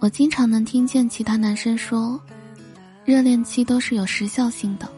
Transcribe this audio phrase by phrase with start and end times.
[0.00, 2.20] 我经常能听见其他男生说，
[3.04, 4.88] 热恋期都是有时效性的，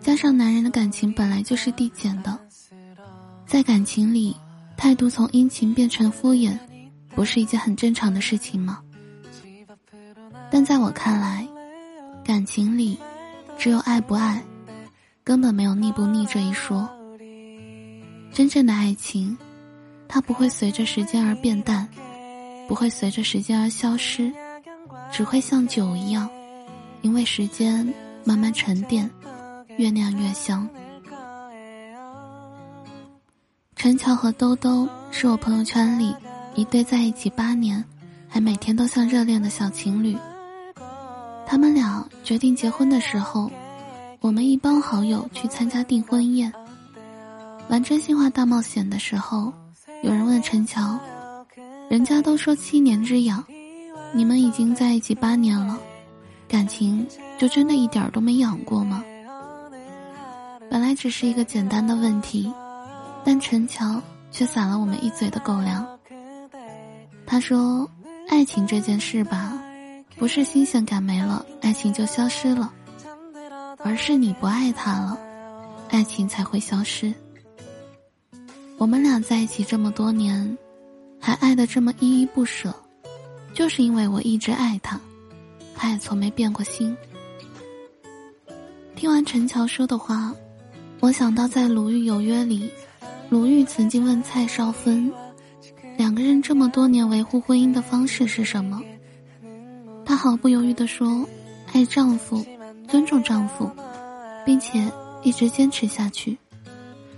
[0.00, 2.38] 加上男人的感情本来就是递减的，
[3.46, 4.36] 在感情里，
[4.76, 6.58] 态度从殷勤变成敷衍，
[7.14, 8.82] 不是一件很正常的事情吗？
[10.50, 11.46] 但在我看来，
[12.22, 12.98] 感情里，
[13.58, 14.42] 只有爱不爱，
[15.24, 16.88] 根本没有腻不腻这一说。
[18.32, 19.36] 真正的爱情，
[20.16, 21.86] 它不会随着时间而变淡。
[22.66, 24.32] 不会随着时间而消失，
[25.12, 26.26] 只会像酒一样，
[27.02, 27.86] 因为时间
[28.24, 29.10] 慢慢沉淀，
[29.76, 30.66] 越酿越香。
[33.76, 36.16] 陈乔和兜兜是我朋友圈里
[36.54, 37.84] 一对在一起八年，
[38.26, 40.16] 还每天都像热恋的小情侣。
[41.46, 43.50] 他们俩决定结婚的时候，
[44.20, 46.50] 我们一帮好友去参加订婚宴。
[47.68, 49.52] 玩真心话大冒险的时候，
[50.06, 50.96] 有人问陈乔。
[51.88, 53.44] 人家都说七年之痒，
[54.12, 55.76] 你们已经在一起八年了，
[56.46, 57.04] 感情
[57.36, 59.02] 就真的一点都没痒过吗？
[60.70, 62.52] 本来只是一个简单的问题，
[63.24, 65.84] 但陈乔却撒了我们一嘴的狗粮。
[67.26, 67.90] 他说
[68.30, 69.60] ：“爱情这件事吧，
[70.16, 72.72] 不是新鲜感没了，爱情就消失了，
[73.78, 75.18] 而是你不爱他了，
[75.90, 77.12] 爱情才会消失。”
[78.78, 80.56] 我们俩在一起这么多年。
[81.18, 82.72] 还爱得这么依依不舍，
[83.52, 85.00] 就是因为我一直爱他，
[85.74, 86.96] 他也从没变过心。
[88.94, 90.32] 听完陈乔说的话，
[91.00, 92.70] 我想到在《鲁豫有约》里，
[93.28, 95.10] 鲁豫曾经问蔡少芬，
[95.96, 98.80] 两个人这么多年维护婚姻的方式是什么？
[100.04, 101.26] 她毫不犹豫地说
[101.72, 102.44] ：“爱丈夫，
[102.86, 103.68] 尊重丈夫，
[104.44, 104.86] 并且
[105.24, 106.38] 一直坚持下去，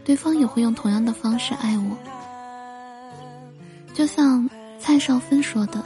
[0.09, 1.95] 对方也会用同样的方式爱我。”
[3.93, 4.49] 就像
[4.81, 5.85] 蔡少芬说的，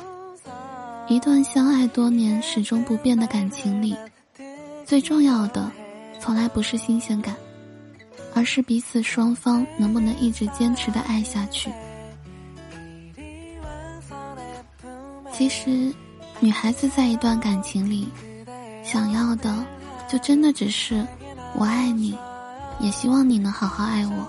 [1.09, 3.97] 一段相爱多年、始终不变的感情里，
[4.87, 5.69] 最重要的，
[6.21, 7.35] 从来不是新鲜感，
[8.33, 11.69] 而是彼此双方能不能一直坚持的爱下去。
[15.33, 15.93] 其实，
[16.39, 18.07] 女孩子在一段感情里，
[18.85, 19.67] 想要的，
[20.09, 21.05] 就真的只是
[21.57, 22.17] 我爱你，
[22.83, 24.29] 也希望你能好好爱我。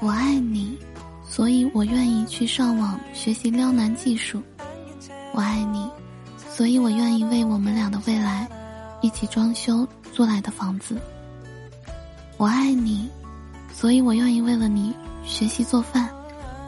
[0.00, 0.78] 我爱你。
[1.24, 4.42] 所以我愿意去上网学习撩男技术，
[5.32, 5.90] 我爱你，
[6.50, 8.46] 所以我愿意为我们俩的未来，
[9.00, 11.00] 一起装修租来的房子。
[12.36, 13.08] 我爱你，
[13.72, 16.06] 所以我愿意为了你学习做饭，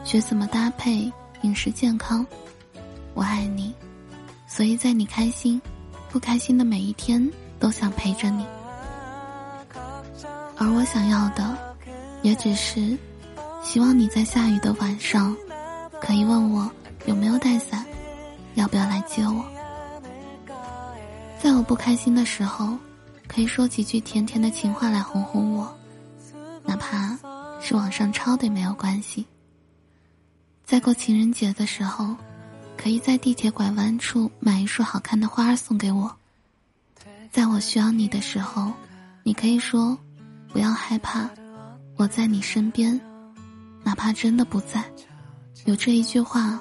[0.03, 1.13] 学怎么搭配
[1.43, 2.27] 饮食健康。
[3.13, 3.75] 我爱你，
[4.47, 5.61] 所以在你开心、
[6.09, 8.47] 不开心的每一天都想陪着你。
[10.65, 11.77] 而我想要的，
[12.23, 12.97] 也只是。
[13.63, 15.37] 希望你在下雨的晚上，
[16.01, 16.71] 可以问我
[17.05, 17.85] 有没有带伞，
[18.55, 19.45] 要不要来接我。
[21.39, 22.79] 在我不开心的时候，
[23.29, 25.75] 可以说几句甜甜的情话来哄哄我，
[26.65, 27.19] 哪怕
[27.61, 29.27] 是网上抄的也没有关系。
[30.65, 32.17] 在过情人节的时候，
[32.75, 36.11] 可以在地铁拐弯处买一束好看的花送给我。
[37.31, 38.73] 在我需要你的时候，
[39.23, 39.99] 你可以说
[40.55, 41.29] 不要害怕，
[41.97, 42.99] 我在你身边。
[43.83, 44.85] 哪怕真的不在，
[45.65, 46.61] 有这一句话，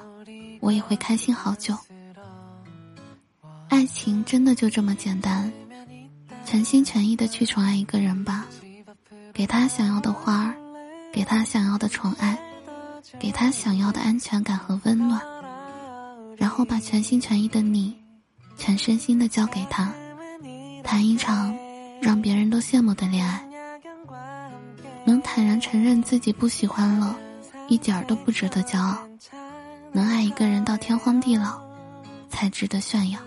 [0.61, 1.77] 我也会开心好久。
[3.69, 5.53] 爱情真的就这么简单，
[6.43, 8.47] 全心全意的去宠爱一个人吧，
[9.31, 10.55] 给他想要的花儿，
[11.13, 12.35] 给他想要的宠爱，
[13.19, 15.21] 给他想要的安全感和温暖，
[16.35, 17.95] 然后把全心全意的你，
[18.57, 19.93] 全身心的交给他，
[20.83, 21.55] 谈一场
[22.01, 23.47] 让别人都羡慕的恋爱。
[25.05, 27.17] 能坦然承认自己不喜欢了
[27.67, 28.97] 一点儿都不值得骄傲。
[29.91, 31.61] 能爱一个人到天荒地老
[32.29, 33.19] 才值得炫耀。